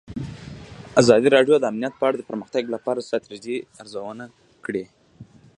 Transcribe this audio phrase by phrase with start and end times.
[1.01, 4.25] ازادي راډیو د امنیت په اړه د پرمختګ لپاره د ستراتیژۍ ارزونه
[4.65, 4.85] کړې.